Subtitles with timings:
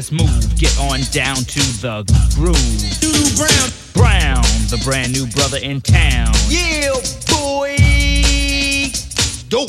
[0.00, 0.58] Just move.
[0.58, 2.00] Get on down to the
[2.34, 2.56] groove.
[2.56, 3.68] Doodoo Brown.
[3.92, 4.42] Brown,
[4.72, 6.32] the brand new brother in town.
[6.48, 6.96] Yeah,
[7.28, 7.76] boy.
[9.52, 9.68] Dope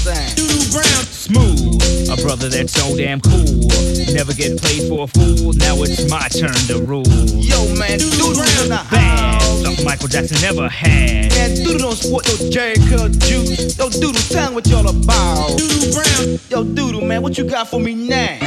[0.00, 0.32] thing.
[0.32, 1.04] Doodoo Brown.
[1.12, 3.68] Smooth, a brother that's so damn cool.
[4.14, 5.52] Never get played for a fool.
[5.52, 7.04] Now it's my turn to rule.
[7.36, 9.42] Yo, man, Doodoo Brown Bad,
[9.84, 11.30] Michael Jackson never had.
[11.30, 13.76] Man, doodle don't sport no Jheri Curl juice.
[13.78, 15.58] Yo, doodle, tell me what y'all about.
[15.58, 16.38] Doodle Brown.
[16.50, 18.38] Yo, doodle, man, what you got for me now?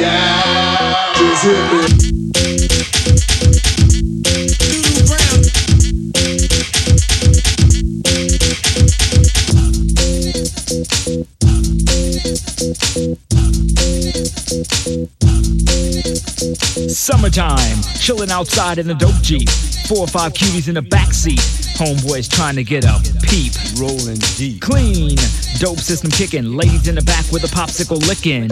[1.16, 2.69] Doodoo
[17.10, 19.50] Summertime, chilling outside in the dope Jeep.
[19.88, 21.40] Four or five cuties in the backseat.
[21.74, 23.52] Homeboys trying to get a peep.
[23.82, 24.62] Rolling deep.
[24.62, 25.16] Clean,
[25.58, 26.56] dope system kicking.
[26.56, 28.52] Ladies in the back with a popsicle licking.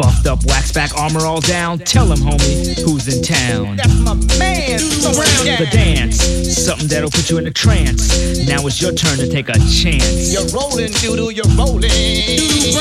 [0.00, 1.78] Buffed up, wax back, armor all down.
[1.78, 3.76] Tell him, homie, who's in town.
[3.76, 4.78] That's my man.
[4.78, 6.16] Surround The dance,
[6.56, 8.08] something that'll put you in a trance.
[8.48, 10.32] Now it's your turn to take a chance.
[10.32, 11.90] You're rolling, Doodoo, you're rolling.
[11.90, 12.72] Doodoo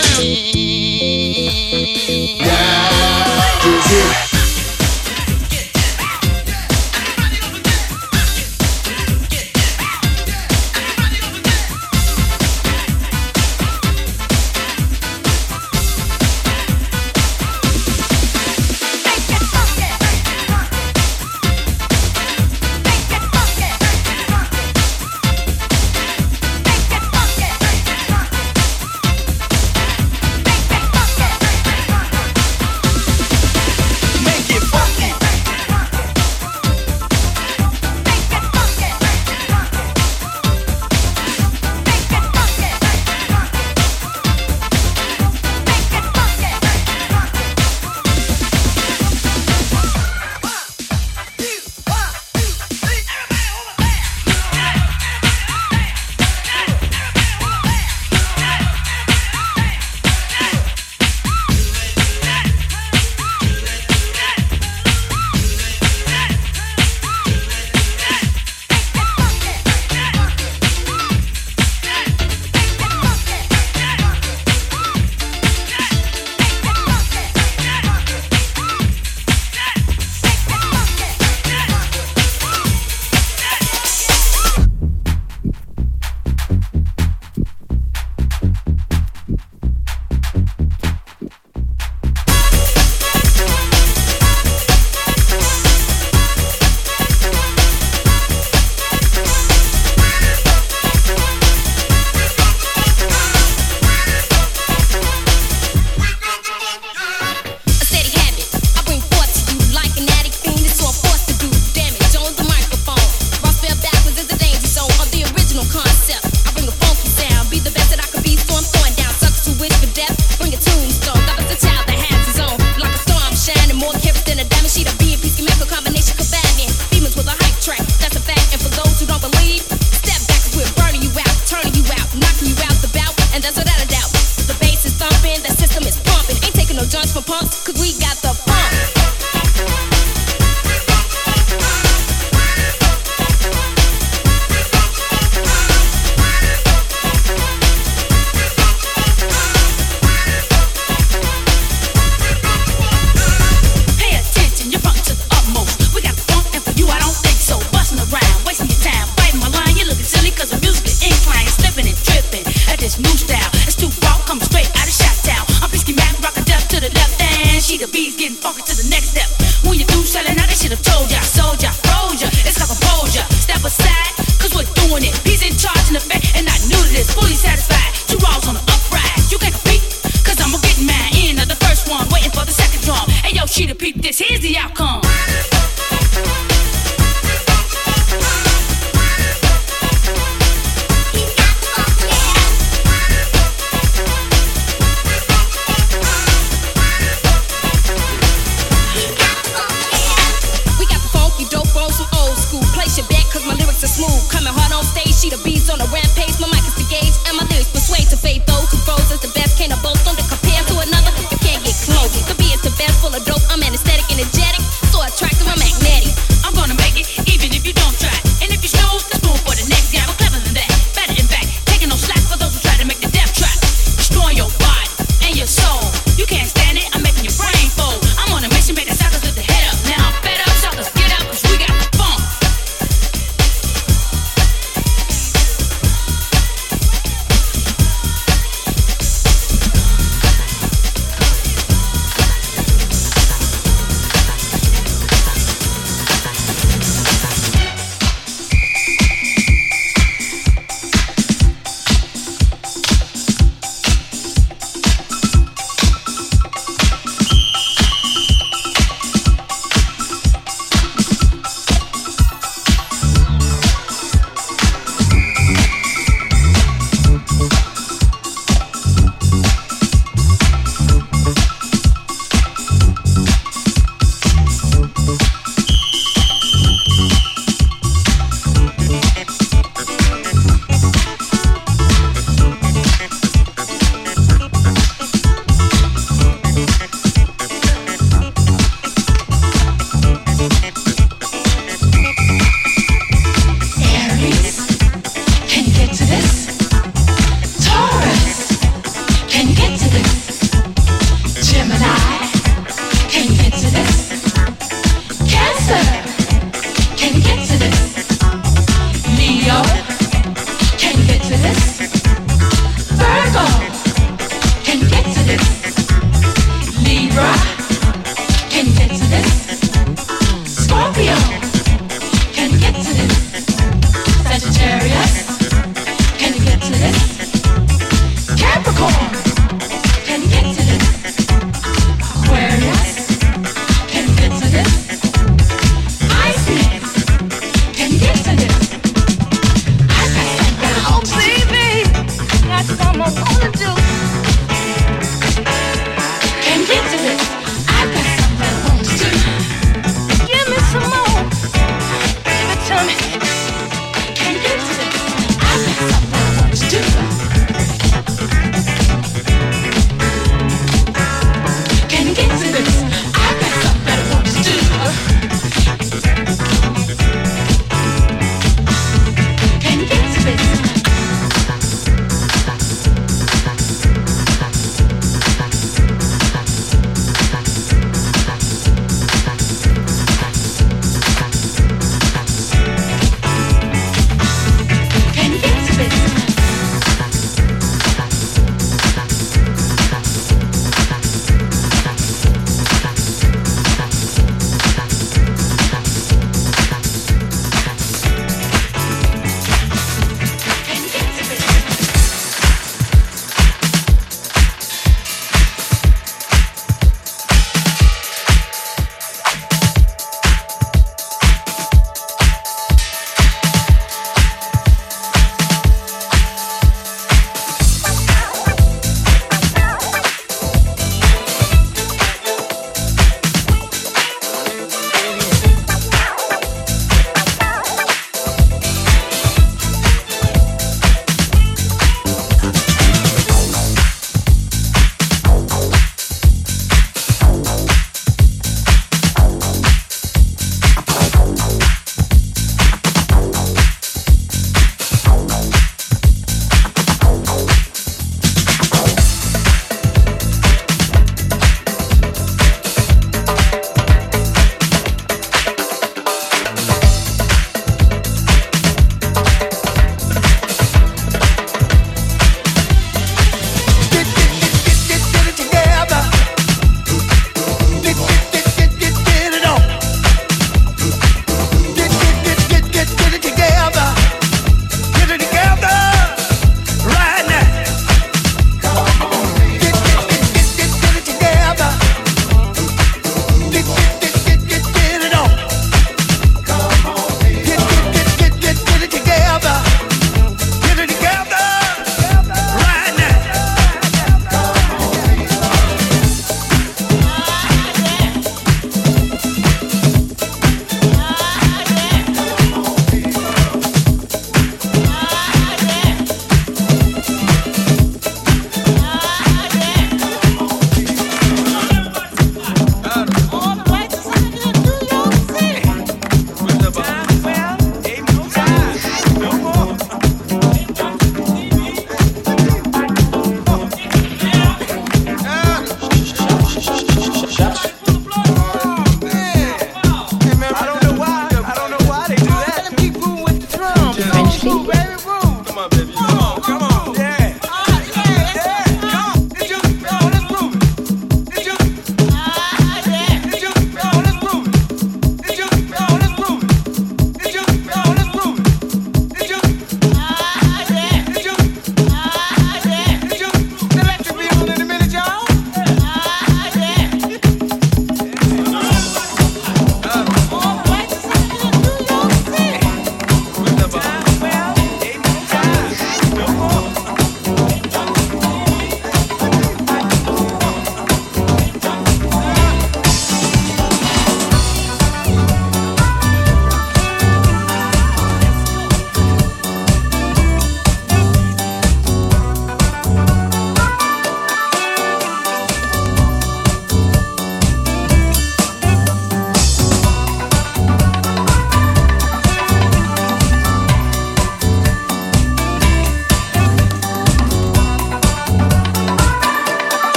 [4.32, 4.39] Brown.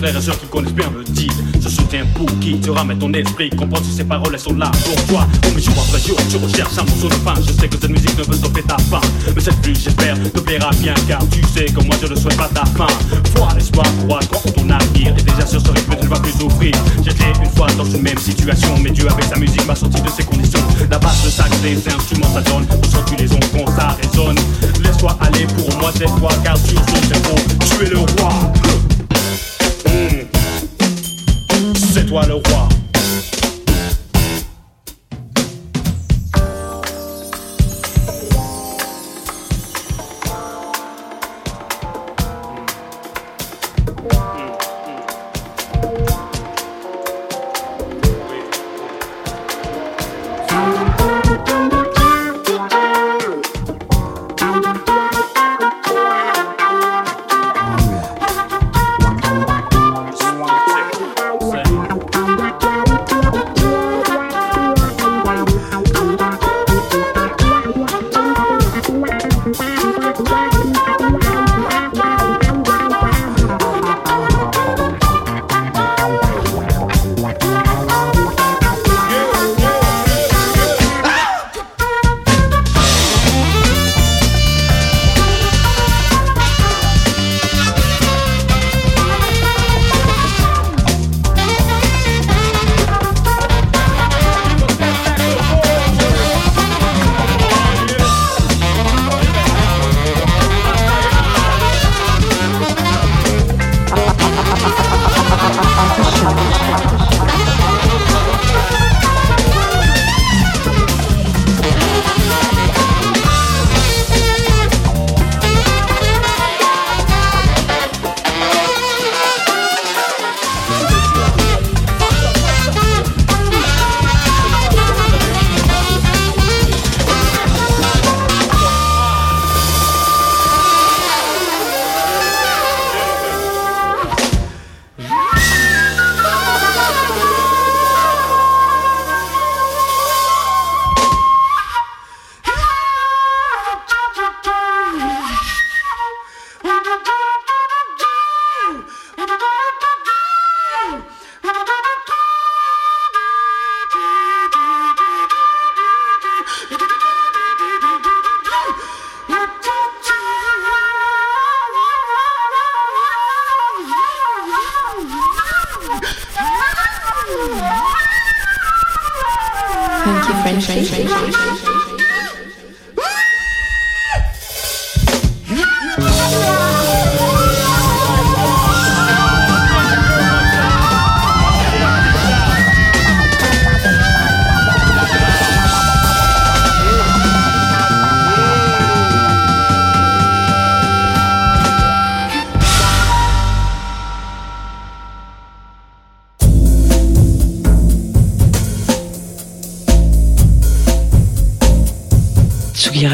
[0.00, 1.30] Frères et sœurs qui connaissent bien le deal.
[1.60, 4.70] Je soutiens pour qui te ramène ton esprit, comprends si ces paroles elles sont là
[4.84, 5.26] pour toi.
[5.44, 7.34] Oh mais jour après jour, tu recherches un morceau de pain.
[7.46, 9.00] Je sais que cette musique ne peut stopper ta faim,
[9.34, 12.38] mais cette pluie j'espère te plaira bien car tu sais que moi je ne souhaite
[12.38, 12.86] pas ta fin.
[13.36, 16.32] Foi, l'espoir, crois, crois ton avenir et déjà sur ce rythme tu ne vas plus
[16.32, 16.72] souffrir.
[17.04, 20.08] J'étais une fois dans une même situation, mais Dieu avec sa musique m'a sorti de
[20.08, 20.64] ces conditions.
[20.90, 24.38] La basse, le sax, les instruments ça donne, ressens-tu les ondes quand ça résonne.
[24.82, 26.69] Laisse-toi aller pour moi cette fois car sur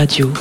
[0.06, 0.32] Radio.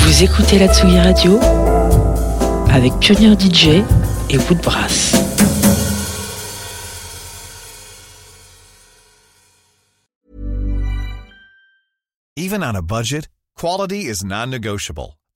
[0.00, 1.38] Vous écoutez la Tsugi Radio
[2.70, 3.84] avec Pionnier DJ
[4.30, 5.14] et Woodbrass.
[12.36, 15.17] Even on a budget, quality is non-negotiable.